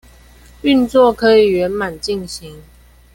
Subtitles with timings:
[0.63, 2.63] 運作可以圓滿進行